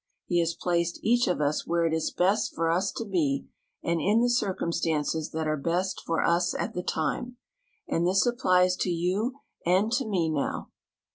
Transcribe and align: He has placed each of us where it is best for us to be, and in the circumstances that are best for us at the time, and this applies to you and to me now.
He 0.25 0.39
has 0.39 0.55
placed 0.55 0.99
each 1.03 1.27
of 1.27 1.39
us 1.41 1.67
where 1.67 1.85
it 1.85 1.93
is 1.93 2.09
best 2.09 2.55
for 2.55 2.71
us 2.71 2.91
to 2.93 3.05
be, 3.05 3.45
and 3.83 4.01
in 4.01 4.19
the 4.19 4.31
circumstances 4.31 5.29
that 5.29 5.45
are 5.47 5.55
best 5.55 6.01
for 6.03 6.23
us 6.25 6.55
at 6.55 6.73
the 6.73 6.81
time, 6.81 7.37
and 7.87 8.07
this 8.07 8.25
applies 8.25 8.75
to 8.77 8.89
you 8.89 9.35
and 9.63 9.91
to 9.91 10.07
me 10.07 10.27
now. 10.27 10.71